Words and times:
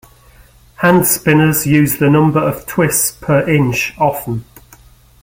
Handspinners 0.79 1.67
use 1.67 1.97
the 1.97 2.09
number 2.09 2.39
of 2.39 2.65
twists 2.65 3.11
per 3.11 3.47
inch 3.47 3.93
often. 3.99 4.45